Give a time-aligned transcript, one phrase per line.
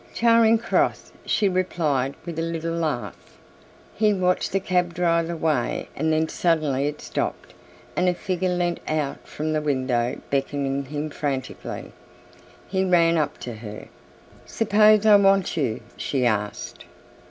[0.15, 3.37] "Charing Cross," she replied, with a little laugh.
[3.93, 7.53] He watched the cab drive away and then suddenly it stopped
[7.95, 11.91] and a figure lent out from the window beckoning him frantically.
[12.67, 13.89] He ran up to her.
[14.47, 16.85] "Suppose I want you," she asked.